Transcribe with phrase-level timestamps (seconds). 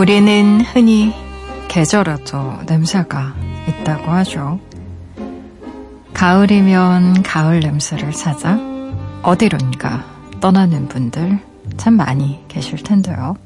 [0.00, 1.12] 우리는 흔히
[1.68, 3.34] 계절에도 냄새가
[3.68, 4.58] 있다고 하죠.
[6.14, 8.58] 가을이면 가을 냄새를 찾아
[9.22, 10.02] 어디론가
[10.40, 11.38] 떠나는 분들
[11.76, 13.36] 참 많이 계실 텐데요.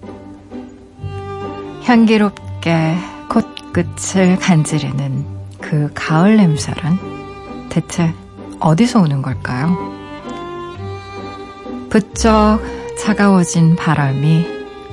[1.83, 2.99] 향기롭게
[3.29, 5.27] 콧끝을 간지르는
[5.61, 8.15] 그 가을 냄새란 대체
[8.61, 9.77] 어디서 오는 걸까요?
[11.91, 12.61] 부쩍
[12.97, 14.47] 차가워진 바람이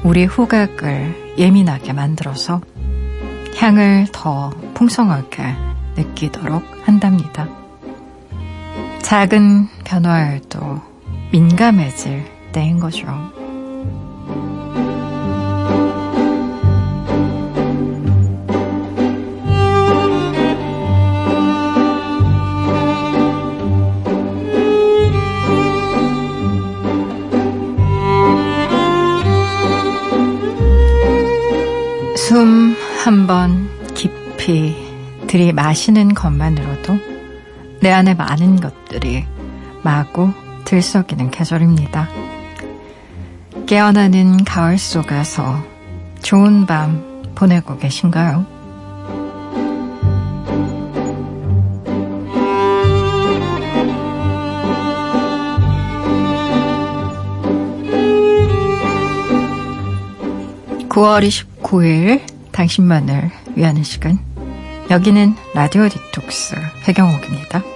[0.03, 2.61] 우리 후각을 예민하게 만들어서
[3.57, 5.43] 향을 더 풍성하게
[5.95, 7.47] 느끼도록 한답니다.
[9.01, 10.81] 작은 변화에도
[11.31, 13.07] 민감해질 때인 거죠.
[35.31, 36.97] 들이마시는 것만으로도
[37.79, 39.23] 내 안에 많은 것들이
[39.81, 40.33] 마구
[40.65, 42.09] 들썩이는 계절입니다.
[43.65, 45.63] 깨어나는 가을 속에서
[46.21, 48.45] 좋은 밤 보내고 계신가요?
[60.89, 62.19] (9월 29일)
[62.51, 64.30] 당신만을 위하는 시간
[64.91, 67.70] 여기는 라디오 디톡스 배경옥입니다.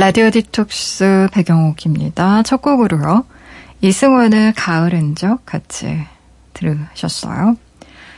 [0.00, 2.42] 라디오 디톡스 배경옥입니다.
[2.42, 3.26] 첫 곡으로요.
[3.82, 5.94] 이승원의 가을 흔적 같이
[6.54, 7.58] 들으셨어요.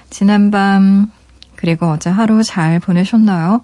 [0.09, 1.11] 지난밤
[1.57, 3.63] 그리고 어제 하루 잘 보내셨나요?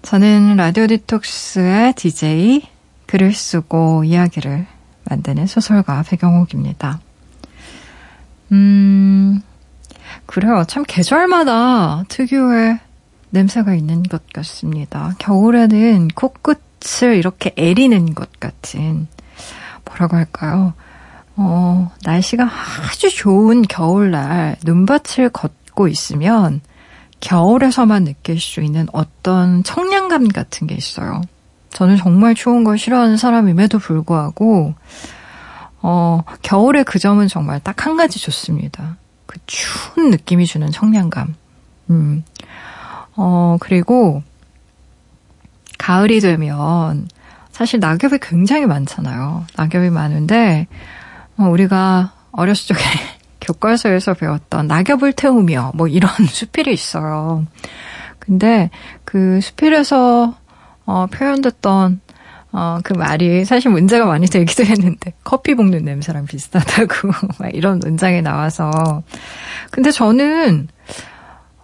[0.00, 2.62] 저는 라디오 디톡스의 DJ
[3.04, 4.66] 글을 쓰고 이야기를
[5.10, 7.00] 만드는 소설가 배경옥입니다.
[8.52, 9.42] 음,
[10.24, 10.64] 그래요.
[10.66, 12.78] 참 계절마다 특유의
[13.28, 15.14] 냄새가 있는 것 같습니다.
[15.18, 19.06] 겨울에는 코끝 낯을 이렇게 애리는 것 같은
[19.84, 20.74] 뭐라고 할까요?
[21.36, 26.60] 어, 날씨가 아주 좋은 겨울날 눈밭을 걷고 있으면
[27.20, 31.22] 겨울에서만 느낄 수 있는 어떤 청량감 같은 게 있어요.
[31.70, 34.74] 저는 정말 추운 걸 싫어하는 사람임에도 불구하고
[35.80, 38.96] 어, 겨울의 그 점은 정말 딱 한 가지 좋습니다.
[39.26, 41.34] 그 추운 느낌이 주는 청량감.
[41.90, 42.24] 음.
[43.16, 44.22] 어, 그리고
[45.78, 47.08] 가을이 되면
[47.50, 49.44] 사실 낙엽이 굉장히 많잖아요.
[49.56, 50.66] 낙엽이 많은데
[51.36, 52.80] 어, 우리가 어렸을 적에
[53.40, 57.46] 교과서에서 배웠던 낙엽을 태우며 뭐 이런 수필이 있어요.
[58.18, 58.70] 근데
[59.04, 60.34] 그 수필에서
[60.86, 62.00] 어, 표현됐던
[62.52, 67.08] 어, 그 말이 사실 문제가 많이 되기도 했는데 커피 볶는 냄새랑 비슷하다고
[67.40, 69.02] 막 이런 문장이 나와서
[69.70, 70.68] 근데 저는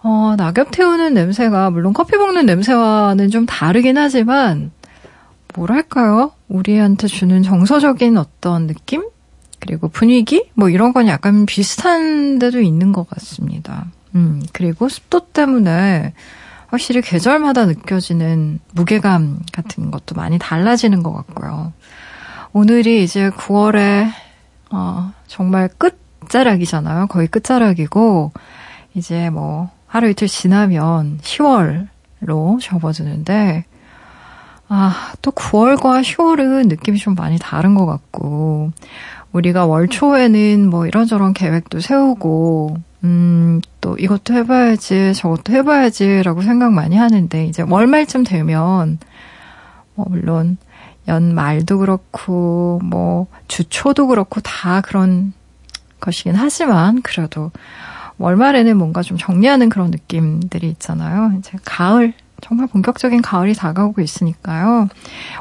[0.01, 4.71] 어, 낙엽 태우는 냄새가 물론 커피 먹는 냄새와는 좀 다르긴 하지만
[5.55, 6.31] 뭐랄까요?
[6.47, 9.03] 우리한테 주는 정서적인 어떤 느낌?
[9.59, 10.49] 그리고 분위기?
[10.53, 13.87] 뭐 이런 건 약간 비슷한 데도 있는 것 같습니다.
[14.15, 16.13] 음, 그리고 습도 때문에
[16.67, 21.73] 확실히 계절마다 느껴지는 무게감 같은 것도 많이 달라지는 것 같고요.
[22.53, 24.11] 오늘이 이제 9월의,
[24.71, 27.07] 어, 정말 끝자락이잖아요.
[27.07, 28.31] 거의 끝자락이고,
[28.93, 33.65] 이제 뭐, 하루 이틀 지나면 10월로 접어드는데,
[34.67, 38.71] 아, 또 9월과 10월은 느낌이 좀 많이 다른 것 같고,
[39.31, 46.95] 우리가 월 초에는 뭐 이런저런 계획도 세우고, 음, 또 이것도 해봐야지, 저것도 해봐야지라고 생각 많이
[46.95, 48.99] 하는데, 이제 월말쯤 되면,
[49.95, 50.57] 뭐, 물론,
[51.07, 55.33] 연말도 그렇고, 뭐, 주초도 그렇고, 다 그런
[55.99, 57.51] 것이긴 하지만, 그래도,
[58.19, 61.33] 월말에는 뭔가 좀 정리하는 그런 느낌들이 있잖아요.
[61.39, 64.87] 이제 가을 정말 본격적인 가을이 다가오고 있으니까요.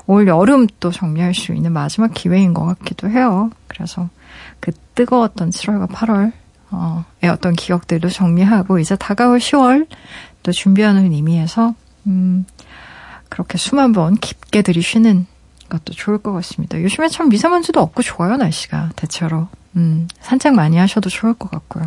[0.07, 3.51] 올 여름 또 정리할 수 있는 마지막 기회인 것 같기도 해요.
[3.69, 4.09] 그래서
[4.61, 6.33] 그 뜨거웠던 7월과 8월,
[6.71, 9.87] 어, 의 어떤 기억들도 정리하고 이제 다가올 10월
[10.43, 11.75] 또 준비하는 의미에서,
[12.07, 12.47] 음,
[13.29, 15.27] 그렇게 숨 한 번 깊게 들이쉬는
[15.69, 16.81] 것도 좋을 것 같습니다.
[16.83, 18.91] 요즘에 참 미세먼지도 없고 좋아요, 날씨가.
[18.97, 19.49] 대체로.
[19.77, 21.87] 음, 산책 많이 하셔도 좋을 것 같고요.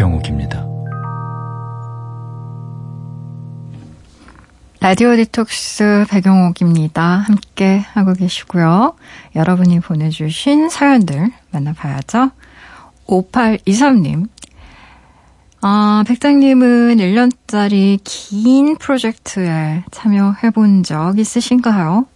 [0.00, 0.66] 스 배경옥입니다.
[4.80, 7.02] 라디오 디톡스 배경옥입니다.
[7.02, 8.94] 함께 하고 계시고요.
[9.36, 12.30] 여러분이 보내주신 사연들 만나봐야죠.
[13.08, 14.28] 5823님.
[15.60, 22.06] 아, 백장님은 1년짜리 긴 프로젝트에 참여해본 적 있으신가요?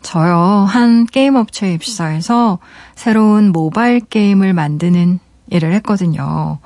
[0.00, 2.58] 저요, 한 게임 업체에 입사해서
[2.94, 5.18] 새로운 모바일 게임을 만드는
[5.50, 6.58] 일을 했거든요.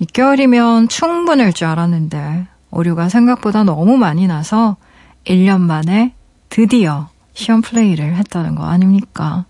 [0.00, 4.76] 6개월이면 충분할 줄 알았는데 오류가 생각보다 너무 많이 나서
[5.24, 6.14] 1년 만에
[6.48, 9.46] 드디어 시험 플레이를 했다는 거 아닙니까?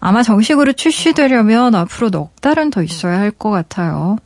[0.00, 4.16] 아마 정식으로 출시되려면 앞으로 넉 달은 더 있어야 할 것 같아요.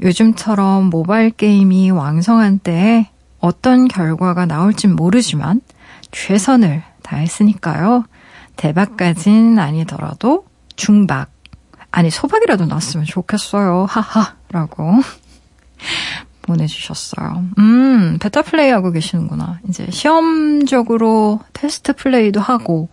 [0.00, 3.08] 요즘처럼 모바일 게임이 왕성한 때에
[3.40, 5.60] 어떤 결과가 나올진 모르지만
[6.10, 8.04] 최선을 다했으니까요.
[8.56, 10.44] 대박까진 아니더라도
[10.76, 11.30] 중박,
[11.96, 13.86] 아니 소박이라도 났으면 좋겠어요.
[13.88, 14.94] 하하 라고
[16.42, 17.44] 보내주셨어요.
[17.58, 19.60] 음, 베타 플레이 하고 계시는구나.
[19.68, 22.88] 이제 시험적으로 테스트 플레이도 하고.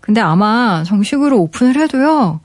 [0.00, 2.40] 근데 아마 정식으로 오픈을 해도요,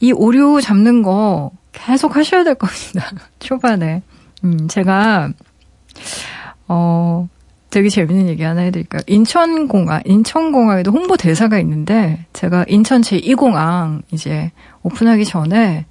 [0.00, 3.10] 이 오류 잡는 거 계속 하셔야 될 겁니다.
[3.38, 4.02] 초반에.
[4.44, 5.30] 음, 제가,
[6.68, 7.28] 어,
[7.68, 9.02] 되게 재밌는 얘기 하나 해드릴까요?
[9.06, 14.52] 인천공항, 인천공항에도 홍보 대사가 있는데, 제가 인천 제2공항 이제
[14.88, 15.86] 오픈하기 전에,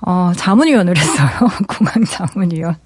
[0.00, 1.28] 어, 자문위원을 했어요.
[1.68, 2.76] 공항 자문위원.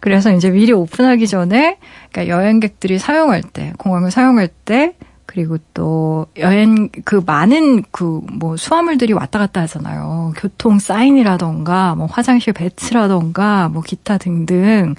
[0.00, 1.78] 그래서 이제 미리 오픈하기 전에,
[2.12, 4.94] 그러니까 여행객들이 사용할 때, 공항을 사용할 때,
[5.26, 10.32] 그리고 또 여행 그 많은 그 뭐 수화물들이 왔다 갔다 하잖아요.
[10.38, 14.94] 교통 사인이라던가 뭐 화장실 배치라던가 뭐 기타 등등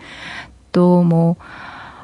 [0.71, 1.35] 또 뭐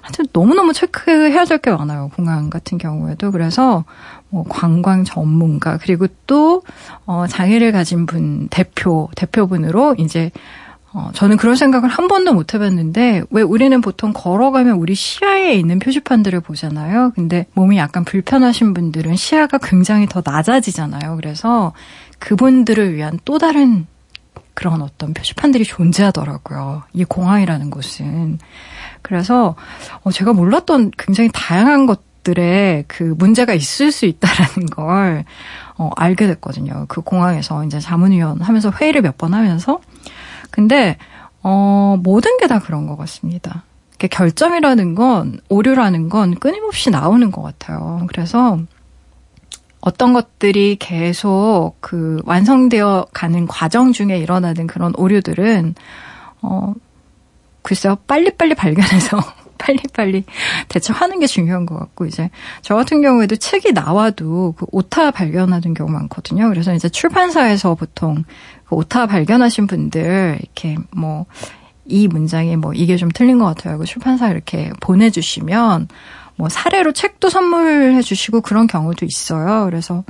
[0.02, 2.10] 하여튼 너무너무 체크해야 될 게 많아요.
[2.16, 3.32] 공항 같은 경우에도.
[3.32, 3.86] 그래서
[4.25, 6.62] 뭐 관광 전문가 그리고 또
[7.06, 10.32] 어, 장애를 가진 분 대표 대표분으로 이제
[10.96, 15.78] 어, 저는 그런 생각을 한 번도 못 해봤는데, 왜 우리는 보통 걸어가면 우리 시야에 있는
[15.78, 17.12] 표지판들을 보잖아요.
[17.16, 21.18] 근데 몸이 약간 불편하신 분들은 시야가 굉장히 더 낮아지잖아요.
[21.18, 21.74] 그래서
[22.20, 23.88] 그분들을 위한 또 다른
[24.54, 26.84] 그런 어떤 표지판들이 존재하더라고요.
[26.94, 28.40] 이 공항이라는 곳은.
[29.02, 29.56] 그래서
[30.04, 35.24] 어, 제가 몰랐던 굉장히 다양한 것 들에 그 문제가 있을 수 있다라는 걸
[35.78, 36.86] 어, 알게 됐거든요.
[36.90, 39.80] 그 공항에서 이제 자문위원 하면서 회의를 몇 번 하면서
[40.52, 40.98] 근데
[41.44, 43.64] 어, 모든 게 다 그런 것 같습니다.
[44.00, 48.06] 결점이라는 건 오류라는 건 끊임없이 나오는 것 같아요.
[48.08, 48.60] 그래서
[49.80, 55.76] 어떤 것들이 계속 그 완성되어 가는 과정 중에 일어나는 그런 오류들은
[56.42, 56.74] 어
[57.62, 59.18] 글쎄요, 빨리빨리 발견해서
[59.58, 60.24] 빨리빨리
[60.70, 62.30] 대처하는 게 중요한 것 같고, 이제
[62.62, 66.50] 저 같은 경우에도 책이 나와도 그 오타 발견하는 경우 많거든요.
[66.50, 68.24] 그래서 이제 출판사에서 보통
[68.66, 71.26] 그 오타 발견하신 분들, 이렇게 뭐,
[71.86, 73.78] 이 문장이 뭐 이게 좀 틀린 것 같아요.
[73.78, 75.88] 그 출판사 이렇게 보내주시면
[76.36, 79.66] 뭐 사례로 책도 선물해 주시고 그런 경우도 있어요.
[79.66, 80.04] 그래서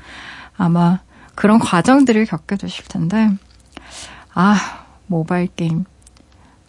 [0.57, 0.99] 아마
[1.35, 3.29] 그런 과정들을 겪게 되실 텐데,
[4.33, 5.83] 아, 모바일 게임.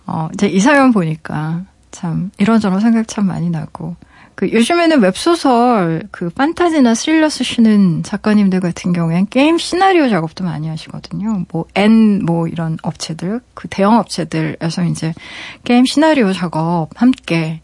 [0.06, 1.64] 어, 이제 이 사연 보니까
[1.96, 3.96] 참 이런저런 생각 참 많이 나고
[4.34, 11.46] 그 요즘에는 웹소설 그 판타지나 스릴러 쓰시는 작가님들 같은 경우엔 게임 시나리오 작업도 많이 하시거든요.
[11.50, 15.14] 뭐 N 뭐 이런 업체들 그 대형 업체들에서 이제
[15.64, 17.62] 게임 시나리오 작업 함께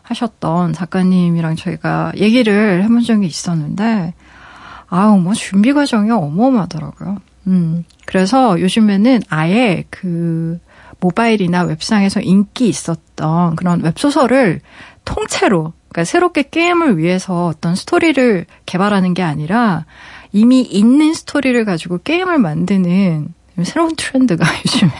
[0.00, 4.14] 하셨던 작가님이랑 저희가 얘기를 해본 적이 있었는데
[4.88, 7.18] 아우 뭐 준비 과정이 어마어마하더라고요.
[7.48, 7.84] 음.
[8.06, 10.58] 그래서 요즘에는 아예 그
[11.00, 14.60] 모바일이나 웹상에서 인기 있었던 그런 웹소설을
[15.04, 19.86] 통째로 그러니까 새롭게 게임을 위해서 어떤 스토리를 개발하는 게 아니라
[20.32, 23.28] 이미 있는 스토리를 가지고 게임을 만드는
[23.62, 24.90] 새로운 트렌드가 요즘에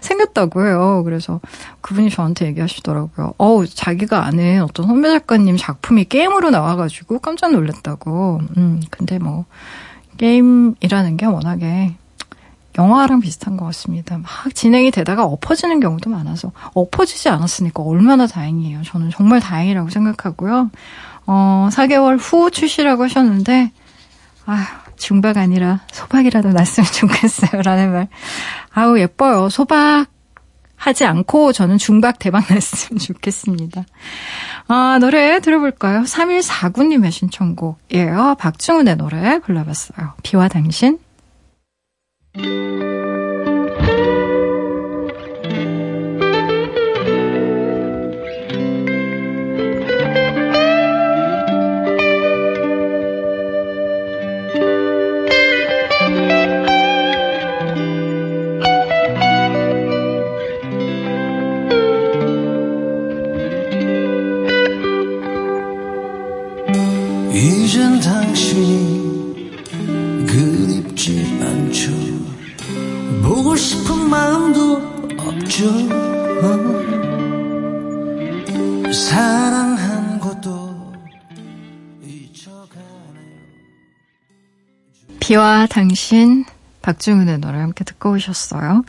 [0.00, 1.02] 생겼다고 해요.
[1.04, 1.40] 그래서
[1.80, 3.34] 그분이 저한테 얘기하시더라고요.
[3.38, 8.40] 어우, 자기가 아는 어떤 선배 작가님 작품이 게임으로 나와가지고 깜짝 놀랐다고.
[8.56, 9.44] 음, 근데 뭐,
[10.18, 11.96] 게임이라는 게 워낙에
[12.78, 14.18] 영화랑 비슷한 것 같습니다.
[14.18, 18.82] 막 진행이 되다가 엎어지는 경우도 많아서 엎어지지 않았으니까 얼마나 다행이에요.
[18.82, 20.70] 저는 정말 다행이라고 생각하고요.
[21.26, 23.72] 어, 4개월 후 출시라고 하셨는데
[24.46, 24.64] 아휴,
[24.96, 27.62] 중박 아니라 소박이라도 났으면 좋겠어요.
[27.62, 28.08] 라는 말.
[28.72, 29.48] 아우, 예뻐요.
[29.48, 30.06] 소박
[30.76, 33.84] 하지 않고 저는 중박 대박 났으면 좋겠습니다.
[34.68, 36.02] 아, 노래 들어볼까요?
[36.02, 38.36] 3149님의 신청곡이에요.
[38.38, 40.12] 박중훈의 노래 불러봤어요.
[40.22, 40.98] 비와 당신.
[42.38, 42.85] 이젠
[85.26, 86.44] 비와 당신
[86.82, 88.84] 박중훈의 노래 함께 듣고 오셨어요.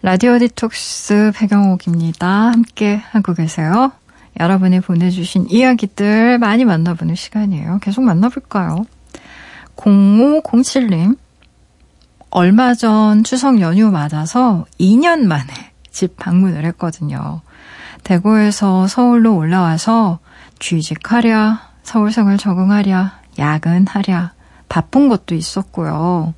[0.00, 2.26] 라디오 디톡스 배경옥입니다.
[2.26, 3.92] 함께 하고 계세요.
[4.40, 7.80] 여러분이 보내주신 이야기들 많이 만나보는 시간이에요.
[7.82, 8.86] 계속 만나볼까요?
[9.76, 11.18] 0507님,
[12.30, 15.52] 얼마 전 추석 연휴 맞아서 2년 만에
[15.90, 17.42] 집 방문을 했거든요.
[18.02, 20.20] 대구에서 서울로 올라와서
[20.58, 24.35] 취직하랴, 서울생활 적응하랴, 야근하랴,
[24.68, 26.34] 바쁜 것도 있었고요.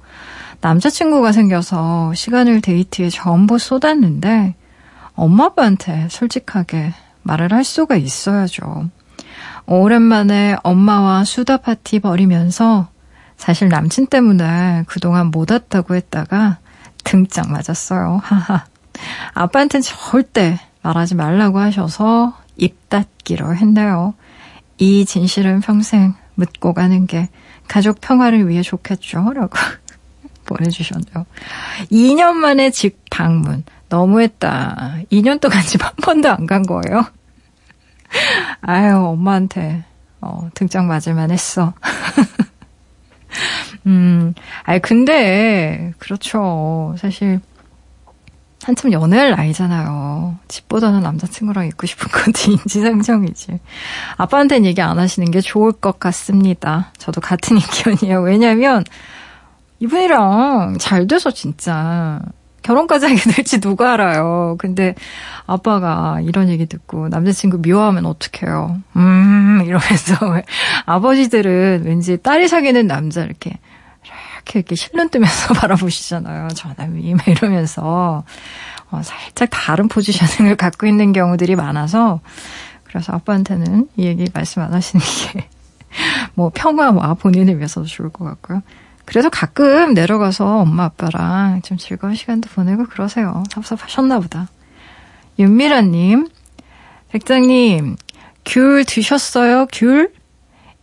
[0.60, 4.54] 남자친구가 생겨서 시간을 데이트에 전부 쏟았는데
[5.14, 6.92] 엄마 아빠한테 솔직하게
[7.22, 8.88] 말을 할 수가 있어야죠.
[9.66, 12.88] 오랜만에 엄마와 수다 파티 벌이면서
[13.36, 16.58] 사실 남친 때문에 그동안 못 왔다고 했다가
[17.04, 18.20] 등짝 맞았어요.
[18.22, 18.64] 하하.
[19.34, 24.14] 아빠한테는 절대 말하지 말라고 하셔서 입 닫기로 했네요.
[24.78, 27.28] 이 진실은 평생 묻고 가는 게
[27.68, 29.32] 가족 평화를 위해 좋겠죠?
[29.34, 29.50] 라고
[30.46, 31.26] 보내주셨네요.
[31.92, 33.64] 2년 만에 집 방문.
[33.90, 34.96] 너무했다.
[35.10, 37.06] 2년 동안 집 한 번도 안 간 거예요.
[38.62, 39.84] 아유, 엄마한테,
[40.20, 41.74] 어, 등짝 맞을만 했어.
[43.86, 44.34] 음,
[44.64, 46.94] 아니, 근데, 그렇죠.
[46.98, 47.40] 사실,
[48.62, 50.36] 한참 연애할 나이잖아요.
[50.48, 53.60] 집보다는 남자친구랑 있고 싶은 건지 인지상정이지.
[54.16, 56.92] 아빠한테는 얘기 안 하시는 게 좋을 것 같습니다.
[56.98, 58.20] 저도 같은 의견이에요.
[58.20, 58.84] 왜냐면,
[59.80, 62.20] 이분이랑 잘 돼서 진짜
[62.62, 64.56] 결혼까지 하게 될지 누가 알아요.
[64.58, 64.94] 근데
[65.46, 68.78] 아빠가 이런 얘기 듣고 남자친구 미워하면 어떡해요.
[68.96, 70.16] 음, 이러면서
[70.84, 73.58] 아버지들은 왠지 딸이 사귀는 남자 이렇게
[74.48, 76.48] 이렇게 이렇게 실눈 뜨면서 바라보시잖아요.
[76.48, 78.24] 저남이 이러면서
[78.90, 82.20] 어, 살짝 다른 포지셔닝을 갖고 있는 경우들이 많아서
[82.84, 85.48] 그래서 아빠한테는 이 얘기 말씀 안 하시는 게
[86.34, 88.62] 뭐 평화와 본인을 위해서도 좋을 것 같고요.
[89.04, 93.42] 그래서 가끔 내려가서 엄마 아빠랑 좀 즐거운 시간도 보내고 그러세요.
[93.50, 94.48] 섭섭하셨나 보다.
[95.38, 96.28] 윤미라님,
[97.10, 97.96] 백장님,
[98.44, 99.66] 귤 드셨어요?
[99.72, 100.12] 귤?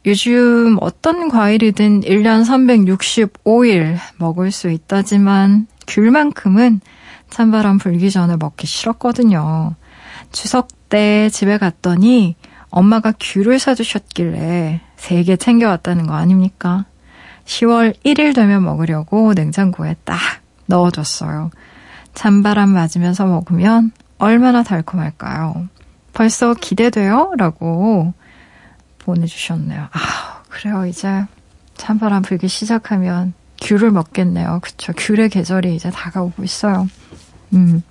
[0.05, 6.81] 요즘 어떤 과일이든 1년 365일 먹을 수 있다지만 귤만큼은
[7.31, 9.73] 찬바람 불기 전에 먹기 싫었거든요.
[10.31, 12.35] 추석 때 집에 갔더니
[12.69, 16.85] 엄마가 귤을 사주셨길래 3개 챙겨왔다는 거 아닙니까?
[17.45, 20.19] 10월 1일 되면 먹으려고 냉장고에 딱
[20.67, 21.49] 넣어뒀어요.
[22.13, 25.67] 찬바람 맞으면서 먹으면 얼마나 달콤할까요?
[26.13, 27.33] 벌써 기대돼요?
[27.37, 28.13] 라고
[29.05, 29.87] 보내주셨네요.
[29.91, 30.85] 아, 그래요.
[30.85, 31.25] 이제
[31.75, 34.59] 찬바람 불기 시작하면 귤을 먹겠네요.
[34.61, 34.93] 그쵸.
[34.97, 36.87] 귤의 계절이 이제 다가오고 있어요.
[37.53, 37.83] 음.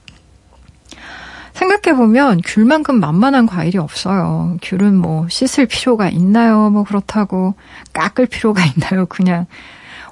[1.53, 4.57] 생각해보면 귤만큼 만만한 과일이 없어요.
[4.61, 6.69] 귤은 뭐 씻을 필요가 있나요?
[6.71, 7.55] 뭐 그렇다고
[7.93, 9.07] 깎을 필요가 있나요?
[9.07, 9.47] 그냥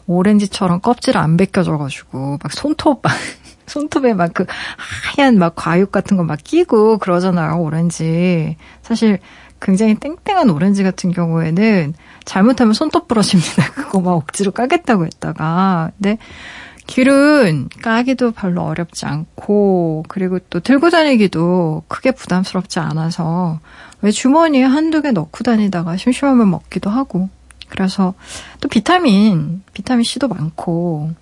[0.06, 3.12] 오렌지처럼 껍질 안 벗겨져가지고 막 손톱 막
[3.66, 4.44] 손톱에 막 그
[5.16, 7.59] 하얀 막 과육 같은 거 막 끼고 그러잖아요.
[7.61, 8.56] 오렌지.
[8.82, 9.18] 사실
[9.62, 13.71] 굉장히 땡땡한 오렌지 같은 경우에는 잘못하면 손톱 부러집니다.
[13.73, 15.92] 그거 막 억지로 까겠다고 했다가.
[15.97, 16.19] 근데
[16.88, 23.61] 귤은 까기도 별로 어렵지 않고, 그리고 또 들고 다니기도 크게 부담스럽지 않아서,
[24.02, 27.28] 왜 주머니에 한두 개 넣고 다니다가 심심하면 먹기도 하고,
[27.69, 28.14] 그래서
[28.61, 31.12] 또 비타민, 비타민 C도 많고,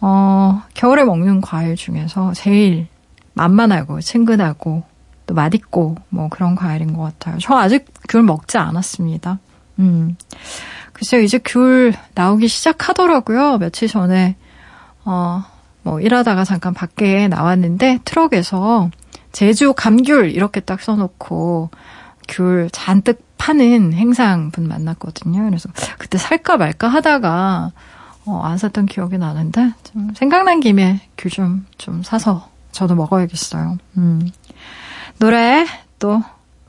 [0.00, 2.86] 어, 겨울에 먹는 과일 중에서 제일
[3.32, 4.84] 만만하고, 친근하고,
[5.26, 7.38] 또 맛있고, 뭐 그런 과일인 것 같아요.
[7.40, 9.38] 저 아직 귤 먹지 않았습니다.
[9.78, 10.16] 음.
[10.92, 13.58] 글쎄요, 이제 귤 나오기 시작하더라고요.
[13.58, 14.36] 며칠 전에
[15.04, 15.44] 어,
[15.82, 18.90] 뭐 일하다가 잠깐 밖에 나왔는데 트럭에서
[19.32, 21.70] 제주 감귤 이렇게 딱 써놓고
[22.28, 25.44] 귤 잔뜩 파는 행상분 만났거든요.
[25.44, 27.72] 그래서 그때 살까 말까 하다가
[28.26, 33.76] 어, 안 샀던 기억이 나는데 좀 생각난 김에 귤 좀좀 사서 저도 먹어야겠어요.
[33.98, 34.30] 음.
[35.18, 35.66] 노래
[35.98, 36.22] 또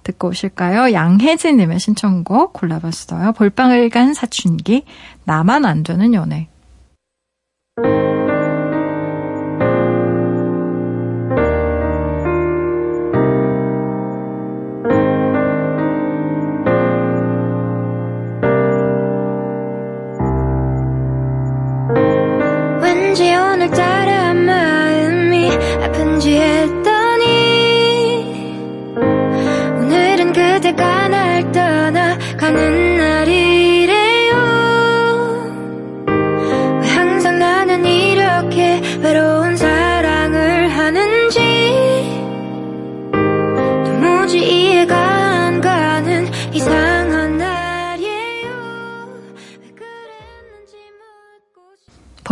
[0.04, 0.94] 듣고 오실까요?
[0.94, 3.34] 양혜진님의 신청곡 골라봤어요.
[3.34, 4.86] 볼빵을 간 사춘기
[5.26, 6.48] 나만 안 되는 연애.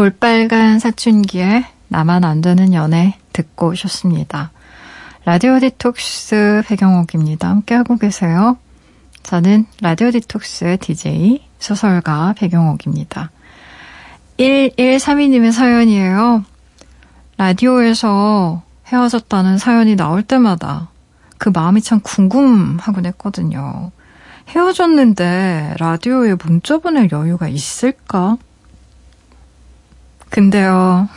[0.03, 4.51] 볼빨간 사춘기의 나만 안 되는 연애 듣고 오셨습니다.
[5.23, 7.47] 라디오 디톡스 배경옥입니다.
[7.47, 8.57] 함께하고 계세요.
[9.23, 13.31] 저는 라디오 디톡스 DJ 소설가 배경옥입니다.
[14.37, 16.43] 1132님의 사연이에요.
[17.37, 20.89] 라디오에서 헤어졌다는 사연이 나올 때마다
[21.37, 23.91] 그 마음이 참 궁금하곤 했거든요.
[24.49, 28.37] 헤어졌는데 라디오에 문자 보낼 여유가 있을까?
[30.33, 31.07] 근데요,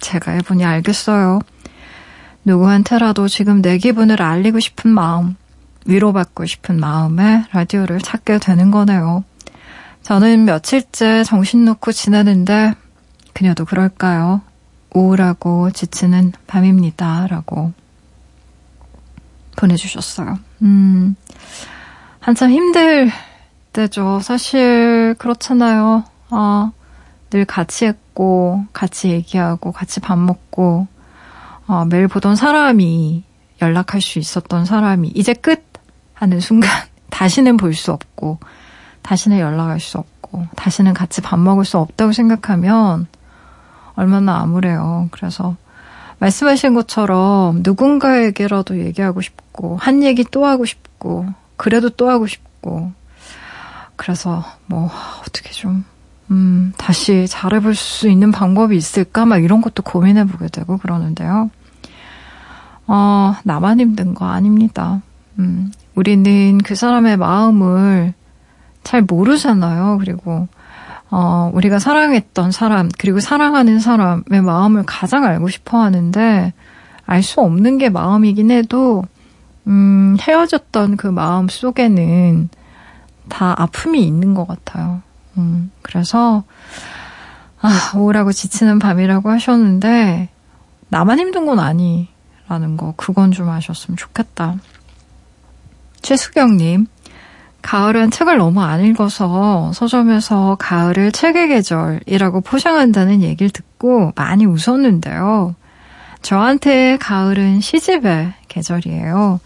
[0.00, 1.38] 제가 해보니 알겠어요.
[2.44, 5.34] 누구한테라도 지금 내 기분을 알리고 싶은 마음,
[5.86, 9.24] 위로받고 싶은 마음에 라디오를 찾게 되는 거네요.
[10.02, 12.74] 저는 며칠째 정신 놓고 지내는데
[13.32, 14.42] 그녀도 그럴까요?
[14.92, 17.28] 우울하고 지치는 밤입니다.
[17.28, 17.72] 라고
[19.56, 20.38] 보내주셨어요.
[20.60, 21.16] 음,
[22.20, 23.10] 한참 힘들
[23.72, 24.20] 때죠.
[24.22, 26.04] 사실 그렇잖아요.
[26.28, 26.72] 아,
[27.30, 30.86] 늘 같이 했고, 같이 얘기하고, 같이 밥 먹고,
[31.66, 33.24] 어, 매일 보던 사람이
[33.60, 35.64] 연락할 수 있었던 사람이 이제 끝!
[36.14, 36.70] 하는 순간
[37.10, 38.38] 다시는 볼 수 없고,
[39.02, 43.06] 다시는 연락할 수 없고, 다시는 같이 밥 먹을 수 없다고 생각하면
[43.94, 45.08] 얼마나 암울해요.
[45.10, 45.56] 그래서
[46.18, 52.92] 말씀하신 것처럼 누군가에게라도 얘기하고 싶고, 한 얘기 또 하고 싶고, 그래도 또 하고 싶고,
[53.96, 54.90] 그래서 뭐,
[55.22, 55.84] 어떻게 좀
[56.30, 59.26] 음, 다시 잘해볼 수 있는 방법이 있을까?
[59.26, 61.50] 막 이런 것도 고민해보게 되고 그러는데요.
[62.86, 65.02] 어, 나만 힘든 거 아닙니다.
[65.38, 68.14] 음, 우리는 그 사람의 마음을
[68.82, 69.98] 잘 모르잖아요.
[69.98, 70.48] 그리고,
[71.10, 76.52] 어, 우리가 사랑했던 사람, 그리고 사랑하는 사람의 마음을 가장 알고 싶어 하는데,
[77.06, 79.04] 알 수 없는 게 마음이긴 해도,
[79.66, 82.48] 음, 헤어졌던 그 마음 속에는
[83.28, 85.02] 다 아픔이 있는 것 같아요.
[85.38, 86.44] 음, 그래서,
[87.60, 90.28] 아, 우울하고 지치는 밤이라고 하셨는데,
[90.88, 94.56] 나만 힘든 건 아니라는 거, 그건 좀 아셨으면 좋겠다.
[96.02, 96.86] 최수경님,
[97.62, 105.56] 가을은 책을 너무 안 읽어서 서점에서 가을을 책의 계절이라고 포장한다는 얘기를 듣고 많이 웃었는데요.
[106.22, 109.40] 저한테 가을은 시집의 계절이에요.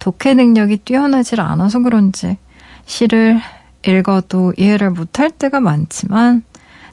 [0.00, 2.36] 독해 능력이 뛰어나질 않아서 그런지
[2.84, 3.40] 시를
[3.86, 6.44] 읽어도 이해를 못할 때가 많지만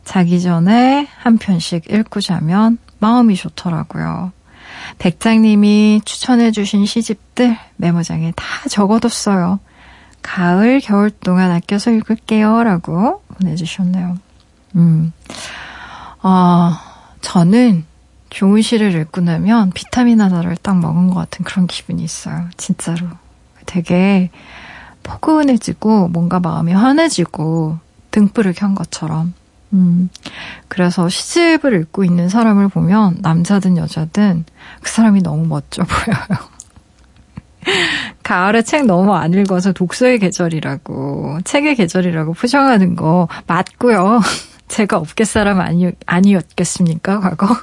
[0.04, 4.32] 자기 전에 한 편씩 읽고 자면 마음이 좋더라고요.
[4.98, 9.60] 백장님이 추천해주신 시집들 메모장에 다 적어뒀어요.
[10.22, 12.64] 가을, 겨울 동안 아껴서 읽을게요.
[12.64, 14.18] 라고 보내주셨네요.
[14.76, 15.14] 음.
[16.22, 16.72] 어,
[17.22, 17.86] 저는
[18.30, 22.50] 좋은 시를 읽고 나면 비타민 하나를 딱 먹은 것 같은 그런 기분이 있어요.
[22.58, 23.08] 진짜로.
[23.66, 24.30] 되게
[25.04, 27.78] 포근해지고 뭔가 마음이 환해지고
[28.12, 29.34] 등불을 켠 것처럼.
[29.74, 30.10] 음,
[30.68, 34.46] 그래서 시집을 읽고 있는 사람을 보면 남자든 여자든
[34.82, 36.50] 그 사람이 너무 멋져 보여요.
[38.24, 44.22] 가을에 책 너무 안 읽어서 독서의 계절이라고, 책의 계절이라고 포장하는 거 맞고요.
[44.68, 47.58] 제가 업계 사람 아니, 아니었겠습니까, 과거?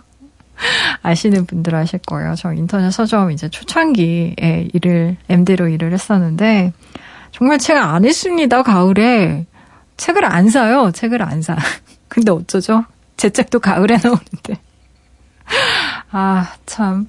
[1.03, 2.35] 아시는 분들 아실 거예요.
[2.37, 6.72] 저 인터넷 서점 이제 초창기에 일을, MD로 일을 했었는데,
[7.37, 9.46] 정말 책 안 읽습니다, 가을에.
[9.99, 11.57] 책을 안 사요, 책을 안 사.
[12.09, 12.85] 근데 어쩌죠?
[13.16, 14.59] 제 책도 가을에 나오는데.
[16.12, 17.09] 아, 참.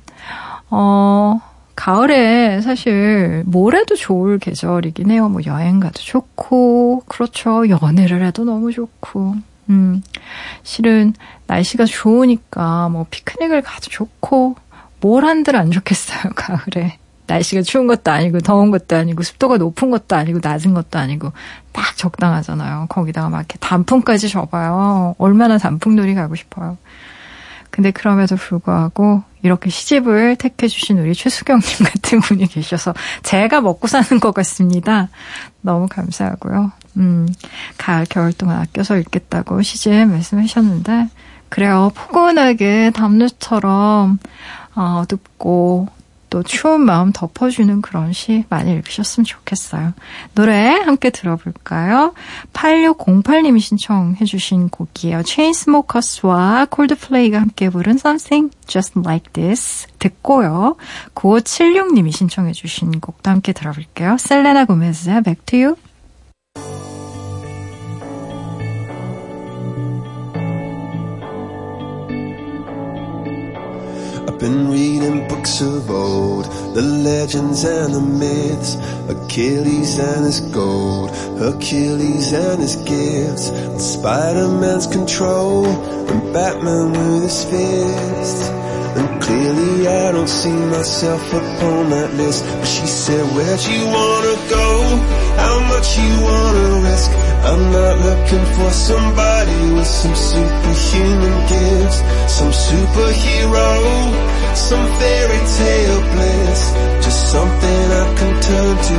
[0.69, 1.39] 어,
[1.75, 5.29] 가을에 사실 뭘 해도 좋을 계절이긴 해요.
[5.29, 7.69] 뭐 여행 가도 좋고, 그렇죠.
[7.69, 9.35] 연애를 해도 너무 좋고.
[9.69, 10.01] 음,
[10.63, 11.13] 실은
[11.47, 14.55] 날씨가 좋으니까 뭐 피크닉을 가도 좋고,
[14.99, 16.97] 뭘 한들 안 좋겠어요, 가을에.
[17.27, 21.31] 날씨가 추운 것도 아니고, 더운 것도 아니고, 습도가 높은 것도 아니고, 낮은 것도 아니고,
[21.71, 22.87] 딱 적당하잖아요.
[22.89, 25.15] 거기다가 막 이렇게 단풍까지 접어요.
[25.17, 26.77] 얼마나 단풍놀이 가고 싶어요.
[27.69, 34.33] 근데 그럼에도 불구하고 이렇게 시집을 택해주신 우리 최수경님 같은 분이 계셔서 제가 먹고 사는 것
[34.33, 35.09] 같습니다.
[35.61, 36.71] 너무 감사하고요.
[36.97, 37.27] 음,
[37.77, 41.09] 가을, 겨울 동안 아껴서 읽겠다고 시집 말씀하셨는데,
[41.49, 41.91] 그래요.
[41.93, 44.19] 포근하게 담요처럼
[44.75, 45.87] 어, 어둡고
[46.29, 49.93] 또 추운 마음 덮어주는 그런 시 많이 읽으셨으면 좋겠어요.
[50.35, 52.13] 노래 함께 들어볼까요?
[52.53, 55.23] 8608님이 신청해주신 곡이에요.
[55.23, 60.75] 체인스모커스와 콜드플레이가 함께 부른 Something Just Like This 듣고요.
[61.15, 64.17] 9576님이 신청해주신 곡도 함께 들어볼게요.
[64.17, 65.86] 셀레나 고메즈의 Back to You.
[74.39, 76.45] Been reading books of old,
[76.75, 78.75] the legends and the myths,
[79.09, 83.47] Achilles and his gold, Hercules and his gifts,
[83.93, 88.76] Spider-Man's control, and Batman with his fists.
[88.97, 92.43] And clearly I don't see myself upon that list.
[92.45, 94.67] But she said, where'd you wanna go?
[95.37, 97.11] How much you wanna risk?
[97.47, 101.99] I'm not looking for somebody with some superhuman gifts,
[102.37, 103.69] some superhero,
[104.55, 106.61] some fairy tale bliss,
[107.05, 108.97] just something I can turn to,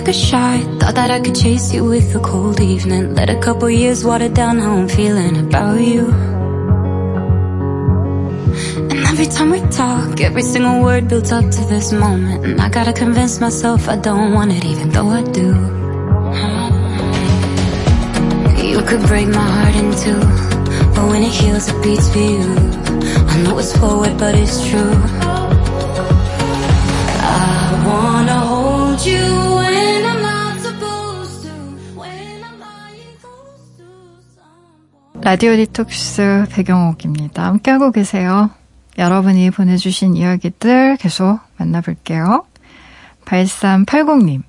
[0.00, 3.14] like a shot, thought that I could chase you with a cold evening.
[3.14, 6.06] Let a couple years water down how I'm feeling about you.
[8.90, 12.46] And every time we talk, every single word builds up to this moment.
[12.46, 15.48] And I gotta convince myself I don't want it, even though I do.
[18.72, 20.20] You could break my heart in two,
[20.94, 22.48] but when it heals, it beats for you.
[23.32, 24.94] I know it's forward, but it's true.
[27.20, 29.49] I wanna hold you
[35.22, 37.44] 라디오 디톡스 배경옥입니다.
[37.44, 38.50] 함께하고 계세요.
[38.96, 42.46] 여러분이 보내주신 이야기들 계속 만나볼게요.
[43.26, 44.42] 8380님.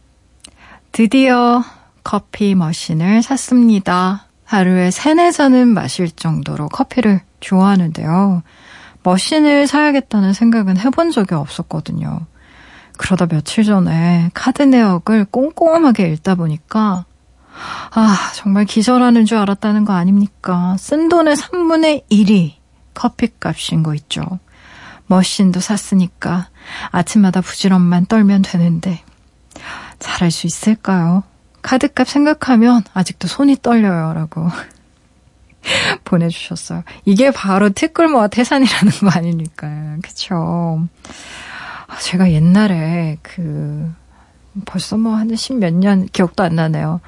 [0.93, 1.61] 드디어
[2.03, 4.27] 커피 머신을 샀습니다.
[4.45, 8.41] 하루에 3, 4잔은 마실 정도로 커피를 좋아하는데요.
[9.03, 12.21] 머신을 사야겠다는 생각은 해본 적이 없었거든요.
[12.97, 17.05] 그러다 며칠 전에 카드 내역을 꼼꼼하게 읽다 보니까
[17.53, 20.75] 아, 정말 기절하는 줄 알았다는 거 아닙니까?
[20.79, 22.53] 쓴 돈의 3분의 1이
[22.93, 24.21] 커피값인 거 있죠.
[25.07, 26.47] 머신도 샀으니까
[26.91, 29.01] 아침마다 부지런만 떨면 되는데
[29.99, 31.23] 잘할 수 있을까요?
[31.61, 34.13] 카드값 생각하면 아직도 손이 떨려요.
[34.13, 34.47] 라고
[36.05, 36.83] 보내주셨어요.
[37.05, 39.67] 이게 바로 티끌모아 태산이라는 거 아닙니까?
[40.01, 40.87] 그쵸.
[41.87, 43.91] 아, 제가 옛날에 그
[44.65, 47.01] 벌써 뭐 한 십 몇 년 기억도 안 나네요.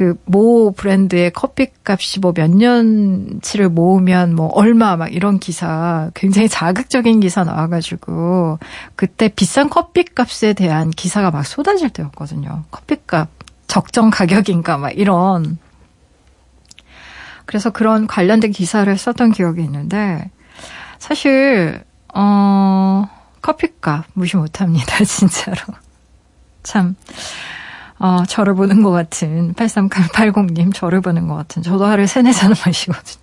[0.00, 7.20] 그 모 브랜드의 커피값이 뭐 몇 년치를 모으면 뭐 얼마 막 이런 기사 굉장히 자극적인
[7.20, 8.58] 기사 나와가지고
[8.96, 12.64] 그때 비싼 커피값에 대한 기사가 막 쏟아질 때였거든요.
[12.70, 13.28] 커피값
[13.66, 15.58] 적정 가격인가 막 이런.
[17.44, 20.30] 그래서 그런 관련된 기사를 썼던 기억이 있는데
[20.98, 21.84] 사실
[22.14, 23.06] 어
[23.42, 25.58] 커피값 무시 못합니다 진짜로.
[26.62, 26.94] 참
[28.00, 33.20] 어, 저를 보는 것 같은 8380님 저를 보는 것 같은 저도 하루에 세네 잔을 마시거든요.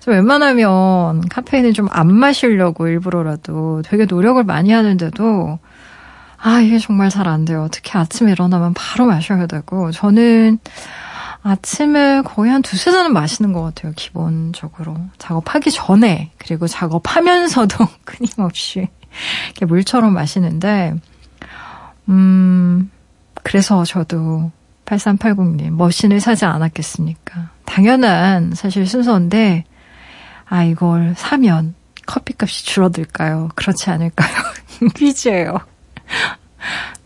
[0.00, 5.58] 저 웬만하면 카페인을 좀 안 마시려고 일부러라도 되게 노력을 많이 하는데도
[6.42, 7.68] 아, 이게 정말 잘 안 돼요.
[7.70, 10.58] 특히 아침에 일어나면 바로 마셔야 되고, 저는
[11.42, 14.96] 아침에 거의 한 두세 잔은 마시는 것 같아요, 기본적으로.
[15.18, 18.88] 작업하기 전에, 그리고 작업하면서도 끊임없이
[19.48, 20.94] 이렇게 물처럼 마시는데,
[22.08, 22.90] 음,
[23.42, 24.50] 그래서 저도
[24.86, 27.50] 8380님, 머신을 사지 않았겠습니까?
[27.64, 29.64] 당연한 사실 순서인데,
[30.46, 31.74] 아, 이걸 사면
[32.06, 33.50] 커피값이 줄어들까요?
[33.54, 34.30] 그렇지 않을까요?
[34.96, 35.60] 퀴즈예요.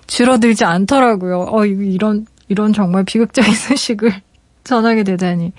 [0.06, 1.48] 줄어들지 않더라고요.
[1.50, 4.12] 어, 이런, 이런 정말 비극적인 소식을
[4.64, 5.52] 전하게 되다니.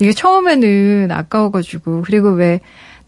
[0.00, 2.60] 이게 처음에는 아까워가지고, 그리고 왜,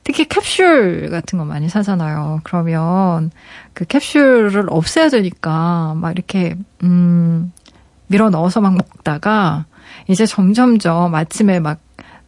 [0.05, 2.41] 특히 캡슐 같은 거 많이 사잖아요.
[2.43, 3.31] 그러면
[3.73, 7.53] 그 캡슐을 없애야 되니까 막 이렇게, 음,
[8.09, 9.65] 밀어 넣어서 막 먹다가
[10.09, 11.79] 이제 점점점 아침에 막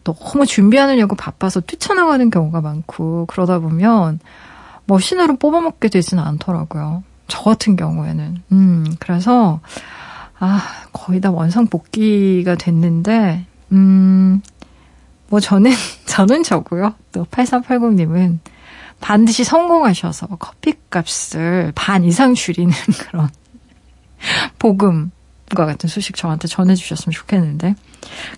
[0.04, 4.20] 너무 준비하느냐고 바빠서 뛰쳐나가는 경우가 많고 그러다 보면
[4.86, 7.02] 머신으로 뽑아먹게 되지는 않더라고요.
[7.26, 8.42] 저 같은 경우에는.
[8.52, 9.60] 음, 그래서,
[10.38, 10.60] 아,
[10.92, 14.42] 거의 다 원상 복귀가 됐는데, 음,
[15.34, 15.72] 뭐 저는,
[16.06, 16.94] 저는 저고요.
[17.10, 18.38] 또 8380님은
[19.00, 22.72] 반드시 성공하셔서 커피 값을 반 이상 줄이는
[23.10, 23.28] 그런
[24.60, 27.74] 복음과 같은 소식 저한테 전해주셨으면 좋겠는데,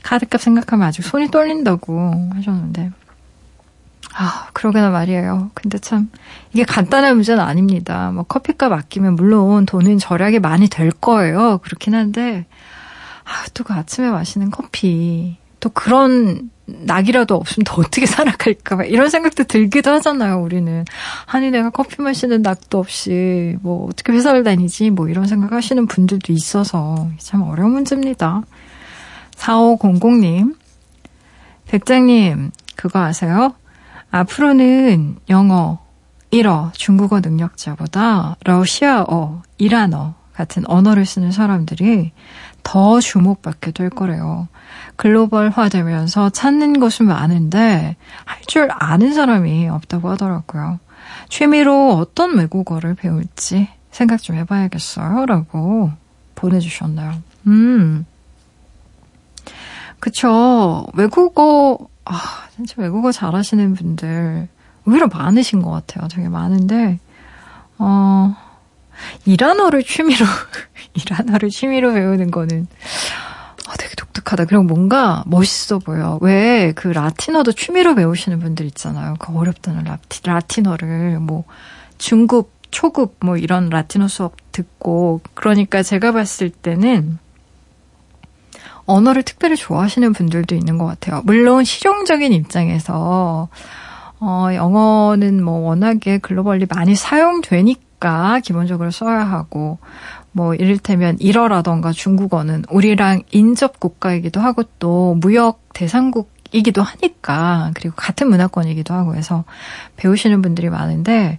[0.04, 2.90] 카드값 생각하면 아직 손이 떨린다고 하셨는데,
[4.14, 5.50] 아, 그러게나 말이에요.
[5.52, 6.11] 근데 참,
[6.54, 8.11] 이게 간단한 문제는 아닙니다.
[8.11, 11.59] 뭐, 커피값 아끼면 물론 돈은 절약이 많이 될 거예요.
[11.59, 12.46] 그렇긴 한데,
[13.24, 19.42] 아, 또 그 아침에 마시는 커피, 또 그런 낙이라도 없으면 더 어떻게 살아갈까, 이런 생각도
[19.42, 20.85] 들기도 하잖아요, 우리는.
[21.26, 26.33] 아니, 내가 커피 마시는 낙도 없이, 뭐, 어떻게 회사를 다니지, 뭐, 이런 생각 하시는 분들도
[26.33, 28.42] 있어서, 참 어려운 문제입니다.
[29.35, 30.55] 4500님,
[31.66, 33.55] 백장님, 그거 아세요?
[34.12, 35.81] 앞으로는 영어,
[36.31, 42.12] 일어, 중국어 능력자보다 러시아어, 이란어 같은 언어를 쓰는 사람들이
[42.68, 44.48] 더 주목받게 될 거래요.
[44.96, 50.79] 글로벌화 되면서 찾는 것은 많은데 할 줄 아는 사람이 없다고 하더라고요.
[51.29, 55.26] 취미로 어떤 외국어를 배울지 생각 좀 해봐야겠어요.
[55.26, 55.90] 라고
[56.35, 57.14] 보내주셨나요?
[57.46, 58.05] 음.
[60.00, 60.87] 그쵸.
[60.94, 62.14] 외국어, 아,
[62.55, 64.48] 진짜 외국어 잘하시는 분들
[64.87, 66.07] 오히려 많으신 것 같아요.
[66.09, 66.98] 되게 많은데,
[67.79, 68.37] 어,
[69.24, 70.24] 이란어를 취미로,
[70.94, 72.66] 이란어를 취미로 배우는 거는,
[73.68, 74.44] 어, 되게 독특하다.
[74.46, 76.18] 그리고 뭔가 멋있어 보여.
[76.22, 79.14] 왜 그 라틴어도 취미로 배우시는 분들 있잖아요.
[79.18, 81.44] 그 어렵다는 라티, 라틴어를 뭐
[81.98, 87.18] 중급, 초급 뭐 이런 라틴어 수업 듣고 그러니까 제가 봤을 때는
[88.85, 91.22] 언어를 특별히 좋아하시는 분들도 있는 것 같아요.
[91.24, 93.48] 물론 실용적인 입장에서
[94.20, 97.80] 어, 영어는 뭐 워낙에 글로벌리 많이 사용되니까
[98.42, 99.78] 기본적으로 써야 하고
[100.32, 108.28] 뭐 이를테면 일어라던가 중국어는 우리랑 인접 국가이기도 하고 또 무역 대상국 이기도 하니까 그리고 같은
[108.28, 109.44] 문화권이기도 하고 해서
[109.96, 111.38] 배우시는 분들이 많은데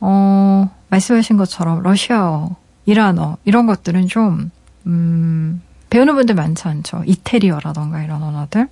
[0.00, 4.50] 어 말씀하신 것처럼 러시아어, 이란어 이런 것들은 좀
[4.86, 7.02] 음, 배우는 분들 많지 않죠.
[7.06, 8.68] 이태리어라던가 이런 언어들.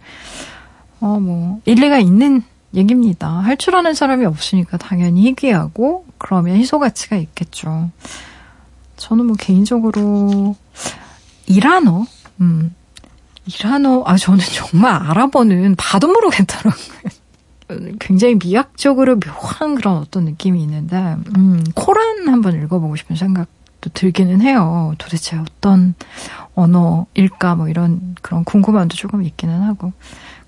[1.00, 2.42] 어, 뭐, 일리가 있는
[2.74, 3.28] 얘기입니다.
[3.28, 7.90] 할 줄 아는 사람이 없으니까 당연히 희귀하고, 그러면 희소 가치가 있겠죠.
[8.96, 10.56] 저는 뭐 개인적으로,
[11.46, 12.06] 이란어?
[12.40, 12.74] 음,
[13.46, 16.74] 이란어, 아, 저는 정말 아랍어는 봐도 모르겠더라고요.
[17.98, 20.96] 굉장히 미학적으로 묘한 그런 어떤 느낌이 있는데,
[21.36, 24.94] 음, 코란 한번 읽어보고 싶은 생각도 들기는 해요.
[24.98, 25.94] 도대체 어떤
[26.54, 29.92] 언어일까, 뭐 이런 그런 궁금함도 조금 있기는 하고.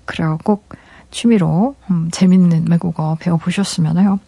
[0.05, 0.37] 그래요.
[0.43, 0.69] 꼭
[1.11, 4.19] 취미로, 음, 재밌는 외국어 배워보셨으면 해요.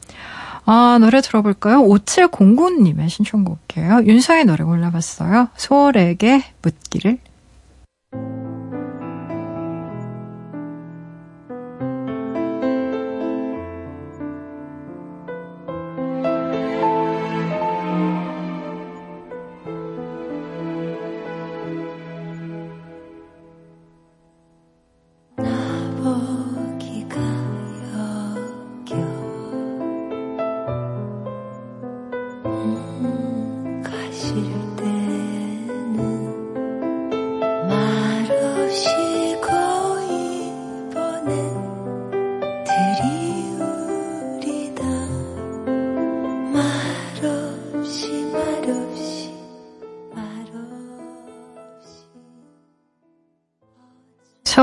[0.65, 1.79] 아, 노래 들어볼까요?
[1.83, 4.03] 5709님의 신청곡이에요.
[4.05, 5.49] 윤서의 노래 골라봤어요.
[5.55, 7.17] 소월에게 묻기를.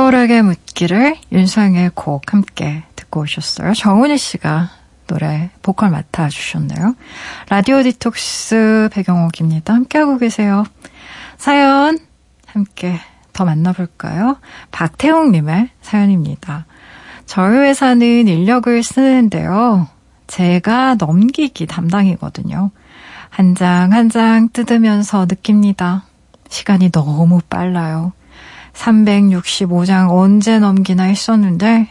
[0.07, 3.75] 서울에게 묻기를 윤상의 곡 함께 듣고 오셨어요.
[3.75, 4.71] 정은희 씨가
[5.09, 6.95] 노래 보컬 맡아주셨네요.
[7.49, 9.75] 라디오 디톡스 배경옥입니다.
[9.75, 10.65] 함께하고 계세요.
[11.39, 11.99] 사연
[12.47, 13.01] 함께
[13.33, 14.37] 더 만나볼까요?
[14.71, 16.67] 박태웅님의 사연입니다.
[17.27, 19.89] 저희 회사는 인력을 쓰는데요.
[20.29, 22.71] 제가 넘기기 담당이거든요.
[23.31, 26.05] 한 장 한장 뜯으면서 느낍니다.
[26.49, 28.13] 시간이 너무 빨라요.
[28.77, 31.89] 365장 언제 넘기나 했었는데,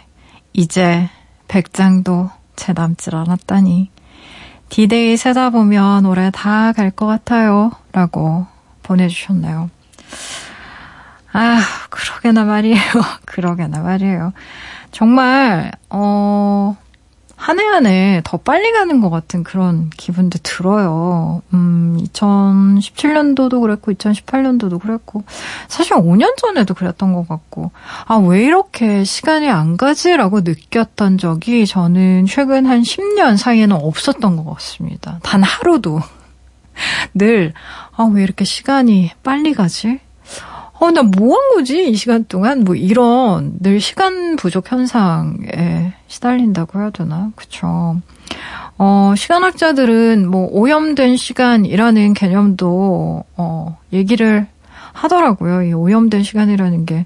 [0.53, 1.09] 이제
[1.47, 3.89] 100장도 채 남질 않았다니.
[4.69, 7.71] 디데이 세다 보면 올해 다 갈 것 같아요.
[7.91, 8.45] 라고
[8.83, 9.69] 보내주셨나요?
[11.33, 12.79] 아, 그러게나 말이에요.
[13.25, 14.33] 그러게나 말이에요.
[14.91, 16.77] 정말, 어,
[17.37, 21.41] 한 해 한 해 더 빨리 가는 것 같은 그런 기분도 들어요.
[21.53, 25.23] 음, 2017년도도 그랬고, 2018년도도 그랬고,
[25.67, 27.71] 사실 5년 전에도 그랬던 것 같고,
[28.05, 34.45] 아, 왜 이렇게 시간이 안 가지라고 느꼈던 적이 저는 최근 한 10년 사이에는 없었던 것
[34.55, 35.19] 같습니다.
[35.23, 35.99] 단 하루도.
[37.13, 37.53] 늘,
[37.95, 39.99] 아, 왜 이렇게 시간이 빨리 가지?
[40.79, 41.89] 어, 나 뭐 한 거지?
[41.89, 42.63] 이 시간 동안?
[42.63, 47.31] 뭐 이런 늘 시간 부족 현상에 시달린다고 해야 되나?
[47.35, 47.97] 그쵸.
[48.77, 54.47] 어, 시간학자들은 뭐 오염된 시간이라는 개념도, 어, 얘기를
[54.91, 55.61] 하더라고요.
[55.63, 57.05] 이 오염된 시간이라는 게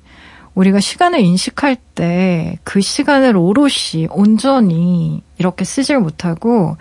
[0.59, 6.77] 우리가 시간을 인식할 때 그 시간을 오롯이 온전히 이렇게 쓰질 못하고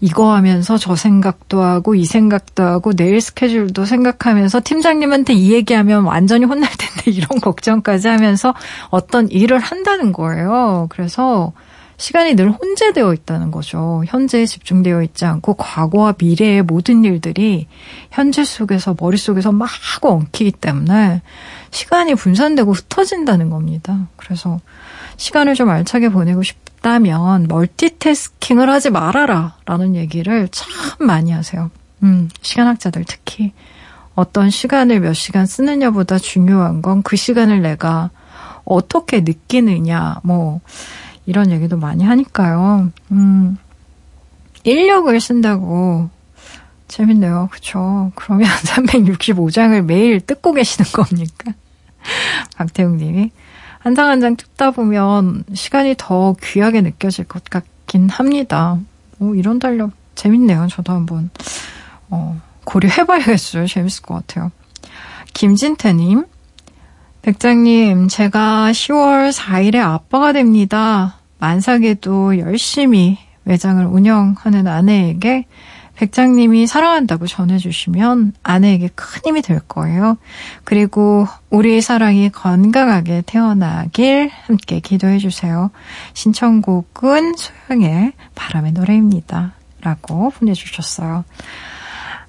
[0.00, 6.44] 이거 하면서 저 생각도 하고 이 생각도 하고 내일 스케줄도 생각하면서 팀장님한테 이 얘기하면 완전히
[6.44, 8.54] 혼날 텐데 이런 걱정까지 하면서
[8.90, 10.86] 어떤 일을 한다는 거예요.
[10.90, 11.52] 그래서
[12.00, 14.02] 시간이 늘 혼재되어 있다는 거죠.
[14.06, 17.66] 현재에 집중되어 있지 않고 과거와 미래의 모든 일들이
[18.10, 19.68] 현재 속에서 머릿속에서 막
[20.00, 21.20] 엉키기 때문에
[21.70, 24.08] 시간이 분산되고 흩어진다는 겁니다.
[24.16, 24.60] 그래서
[25.18, 30.70] 시간을 좀 알차게 보내고 싶다면 멀티태스킹을 하지 말아라 라는 얘기를 참
[31.06, 31.70] 많이 하세요.
[32.02, 33.52] 음, 시간학자들 특히
[34.14, 38.08] 어떤 시간을 몇 시간 쓰느냐보다 중요한 건 그 시간을 내가
[38.64, 40.60] 어떻게 느끼느냐, 뭐,
[41.30, 42.90] 이런 얘기도 많이 하니까요.
[43.12, 43.56] 음,
[44.64, 46.10] 인력을 쓴다고
[46.88, 47.48] 재밌네요.
[47.52, 48.10] 그쵸.
[48.16, 51.52] 그러면 365장을 매일 뜯고 계시는 겁니까?
[52.58, 53.30] 박태웅 님이.
[53.78, 58.78] 한 장 한 장 뜯다 보면 시간이 더 귀하게 느껴질 것 같긴 합니다.
[59.20, 60.66] 오, 이런 달력 재밌네요.
[60.68, 61.30] 저도 한번,
[62.10, 63.66] 어, 고려해봐야겠어요.
[63.66, 64.50] 재밌을 것 같아요.
[65.32, 66.26] 김진태님.
[67.22, 71.16] 백장님, 제가 10월 4일에 아빠가 됩니다.
[71.40, 75.46] 만삭에도 열심히 매장을 운영하는 아내에게
[75.96, 80.16] 백장님이 사랑한다고 전해주시면 아내에게 큰 힘이 될 거예요.
[80.64, 85.70] 그리고 우리 사랑이 건강하게 태어나길 함께 기도해 주세요.
[86.14, 89.52] 신청곡은 소영의 바람의 노래입니다.
[89.82, 91.24] 라고 보내주셨어요.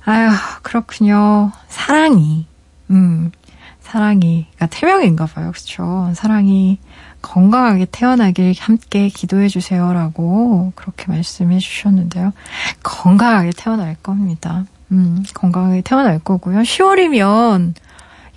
[0.04, 0.30] 아유,
[0.64, 1.52] 그렇군요.
[1.70, 2.48] 사랑이,
[2.90, 3.32] 음,
[3.80, 5.52] 사랑이가 태명인가 봐요.
[5.52, 6.12] 그렇죠?
[6.14, 6.80] 사랑이
[7.22, 12.34] 건강하게 태어나길 함께 기도해 주세요라고 그렇게 말씀해 주셨는데요.
[12.84, 14.66] 건강하게 태어날 겁니다.
[14.92, 16.60] 음, 건강하게 태어날 거고요.
[16.60, 17.74] 10월이면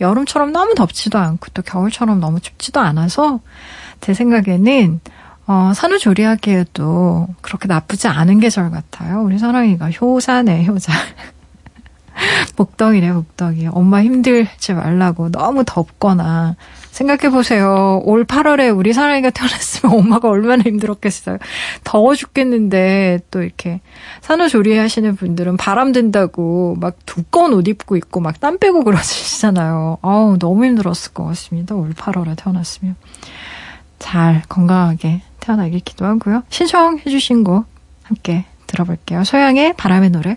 [0.01, 3.41] 여름처럼 너무 덥지도 않고 또 겨울처럼 너무 춥지도 않아서
[4.01, 5.01] 제 생각에는
[5.47, 9.23] 어, 산후조리하기에도 그렇게 나쁘지 않은 계절 같아요.
[9.23, 10.93] 우리 사랑이가 효사네, 효자.
[12.57, 13.69] 복덩이래, 복덩이.
[13.69, 16.57] 엄마 힘들지 말라고 너무 덥거나
[16.91, 18.01] 생각해보세요.
[18.05, 21.39] 올 8월에 우리 사랑이가 태어났으면 엄마가 얼마나 힘들었겠어요.
[21.83, 23.81] 더워 죽겠는데 또 이렇게
[24.21, 29.99] 산후조리 하시는 분들은 바람 든다고 막 두꺼운 옷 입고 있고 막 땀 빼고 그러시잖아요.
[30.03, 31.75] 아우, 너무 힘들었을 것 같습니다.
[31.75, 32.97] 올 8월에 태어났으면.
[33.99, 36.43] 잘 건강하게 태어나길 기도하고요.
[36.51, 37.65] 신청해주신 곡
[38.03, 39.25] 함께 들어볼게요.
[39.25, 40.37] 소양의 바람의 노래.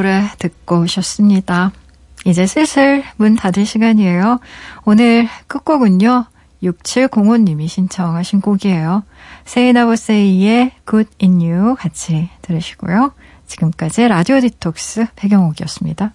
[0.00, 1.72] 노래 듣고 오셨습니다.
[2.24, 4.40] 이제 슬슬 문 닫을 시간이에요.
[4.86, 6.24] 오늘 끝곡은요.
[6.62, 9.02] 6705님이 신청하신 곡이에요.
[9.44, 13.12] 세이나버세이의 Good in You 같이 들으시고요.
[13.46, 16.14] 지금까지 라디오 디톡스 배경옥이었습니다.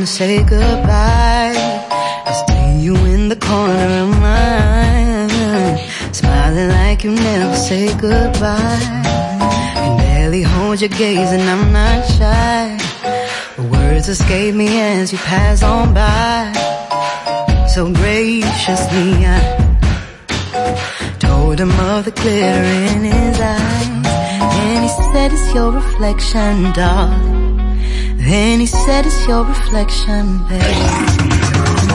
[0.00, 1.52] To say goodbye,
[2.26, 5.80] I see you in the corner of my mind,
[6.16, 8.80] smiling like you never say goodbye.
[9.74, 12.78] Can barely hold your gaze and I'm not shy.
[13.56, 16.50] The words escape me as you pass on by.
[17.74, 24.06] So graciously I told him of the glitter in his eyes.
[24.62, 27.49] And he said it's your reflection, darling.
[28.30, 31.89] Then he said it's your reflection, babe.